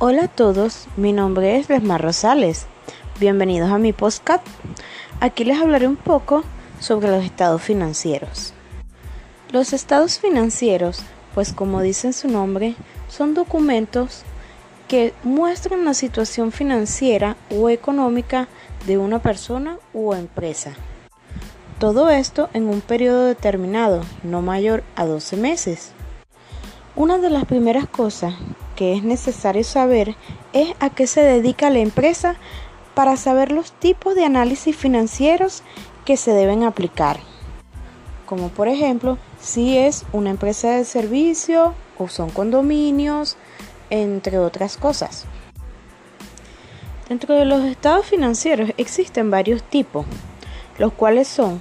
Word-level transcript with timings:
Hola 0.00 0.26
a 0.26 0.28
todos, 0.28 0.86
mi 0.96 1.12
nombre 1.12 1.56
es 1.56 1.68
Lesmar 1.68 2.00
Rosales. 2.00 2.66
Bienvenidos 3.18 3.72
a 3.72 3.78
mi 3.78 3.92
podcast. 3.92 4.46
Aquí 5.18 5.42
les 5.42 5.60
hablaré 5.60 5.88
un 5.88 5.96
poco 5.96 6.44
sobre 6.78 7.08
los 7.08 7.24
estados 7.24 7.62
financieros. 7.62 8.52
Los 9.50 9.72
estados 9.72 10.20
financieros, 10.20 11.00
pues 11.34 11.52
como 11.52 11.82
dice 11.82 12.12
su 12.12 12.28
nombre, 12.28 12.76
son 13.08 13.34
documentos 13.34 14.22
que 14.86 15.14
muestran 15.24 15.84
la 15.84 15.94
situación 15.94 16.52
financiera 16.52 17.36
o 17.50 17.68
económica 17.68 18.46
de 18.86 18.98
una 18.98 19.18
persona 19.18 19.78
u 19.92 20.14
empresa. 20.14 20.74
Todo 21.80 22.08
esto 22.08 22.50
en 22.52 22.68
un 22.68 22.82
periodo 22.82 23.24
determinado, 23.24 24.02
no 24.22 24.42
mayor 24.42 24.84
a 24.94 25.06
12 25.06 25.36
meses. 25.38 25.90
Una 26.94 27.18
de 27.18 27.30
las 27.30 27.46
primeras 27.46 27.88
cosas 27.88 28.34
que 28.78 28.92
es 28.92 29.02
necesario 29.02 29.64
saber 29.64 30.14
es 30.52 30.72
a 30.78 30.88
qué 30.88 31.08
se 31.08 31.20
dedica 31.20 31.68
la 31.68 31.80
empresa 31.80 32.36
para 32.94 33.16
saber 33.16 33.50
los 33.50 33.72
tipos 33.72 34.14
de 34.14 34.24
análisis 34.24 34.76
financieros 34.76 35.64
que 36.04 36.16
se 36.16 36.30
deben 36.30 36.62
aplicar. 36.62 37.18
Como 38.24 38.50
por 38.50 38.68
ejemplo, 38.68 39.18
si 39.40 39.76
es 39.76 40.04
una 40.12 40.30
empresa 40.30 40.70
de 40.70 40.84
servicio 40.84 41.74
o 41.98 42.06
son 42.06 42.30
condominios, 42.30 43.36
entre 43.90 44.38
otras 44.38 44.76
cosas. 44.76 45.24
Dentro 47.08 47.34
de 47.34 47.46
los 47.46 47.64
estados 47.64 48.06
financieros 48.06 48.70
existen 48.76 49.28
varios 49.28 49.60
tipos, 49.64 50.06
los 50.78 50.92
cuales 50.92 51.26
son 51.26 51.58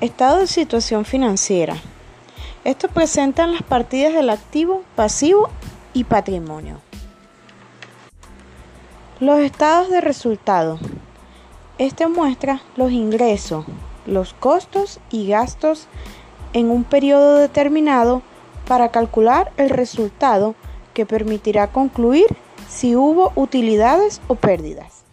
estado 0.00 0.38
de 0.38 0.46
situación 0.46 1.04
financiera. 1.04 1.74
Estos 2.62 2.92
presentan 2.92 3.50
las 3.50 3.64
partidas 3.64 4.14
del 4.14 4.30
activo, 4.30 4.84
pasivo 4.94 5.50
y 5.96 6.04
patrimonio. 6.04 6.82
Los 9.18 9.38
estados 9.38 9.88
de 9.88 10.02
resultado. 10.02 10.78
Este 11.78 12.06
muestra 12.06 12.60
los 12.76 12.92
ingresos, 12.92 13.64
los 14.04 14.34
costos 14.34 15.00
y 15.10 15.26
gastos 15.26 15.88
en 16.52 16.70
un 16.70 16.84
periodo 16.84 17.36
determinado 17.36 18.20
para 18.68 18.90
calcular 18.90 19.52
el 19.56 19.70
resultado 19.70 20.54
que 20.92 21.06
permitirá 21.06 21.72
concluir 21.72 22.26
si 22.68 22.94
hubo 22.94 23.32
utilidades 23.34 24.20
o 24.28 24.34
pérdidas. 24.34 25.04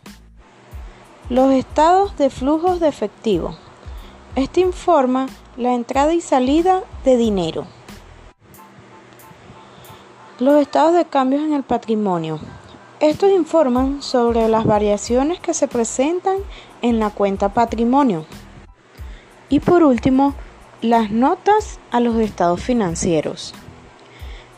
Los 1.30 1.54
estados 1.54 2.18
de 2.18 2.30
flujos 2.30 2.82
de 2.82 2.90
efectivo. 2.90 3.56
Este 4.36 4.60
informa 4.60 5.28
la 5.56 5.76
entrada 5.76 6.14
y 6.14 6.20
salida 6.20 6.84
de 7.06 7.16
dinero. 7.16 7.68
Los 10.40 10.60
estados 10.60 10.96
de 10.96 11.06
cambios 11.06 11.44
en 11.44 11.54
el 11.54 11.62
patrimonio. 11.62 12.40
Estos 13.00 13.30
informan 13.30 14.02
sobre 14.02 14.48
las 14.48 14.66
variaciones 14.66 15.40
que 15.40 15.54
se 15.54 15.68
presentan 15.68 16.38
en 16.82 17.00
la 17.00 17.12
cuenta 17.12 17.54
patrimonio. 17.54 18.26
Y 19.50 19.60
por 19.60 19.84
último, 19.84 20.34
las 20.82 21.12
notas 21.12 21.80
a 21.92 22.00
los 22.00 22.16
estados 22.16 22.62
financieros. 22.62 23.54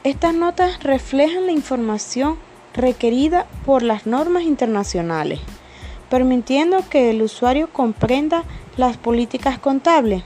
Estas 0.06 0.34
notas 0.34 0.82
reflejan 0.82 1.46
la 1.46 1.52
información 1.52 2.38
requerida 2.74 3.46
por 3.66 3.84
las 3.84 4.06
normas 4.06 4.44
internacionales, 4.44 5.42
permitiendo 6.10 6.88
que 6.90 7.10
el 7.10 7.22
usuario 7.22 7.68
comprenda 7.70 8.46
las 8.78 8.96
políticas 8.96 9.60
contables 9.60 10.24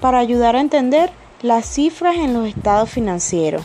para 0.00 0.18
ayudar 0.18 0.56
a 0.56 0.60
entender 0.60 1.10
las 1.42 1.66
cifras 1.66 2.16
en 2.16 2.32
los 2.32 2.46
estados 2.48 2.88
financieros. 2.88 3.62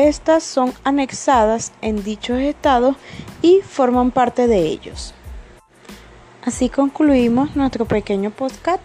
Estas 0.00 0.44
son 0.44 0.72
anexadas 0.82 1.72
en 1.82 2.02
dichos 2.02 2.38
estados 2.38 2.96
y 3.42 3.60
forman 3.60 4.12
parte 4.12 4.46
de 4.46 4.60
ellos. 4.60 5.12
Así 6.42 6.70
concluimos 6.70 7.54
nuestro 7.54 7.84
pequeño 7.84 8.30
podcast. 8.30 8.80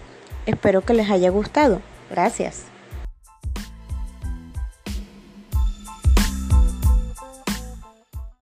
Espero 0.45 0.81
que 0.81 0.93
les 0.93 1.09
haya 1.09 1.29
gustado. 1.29 1.81
Gracias. 2.09 2.65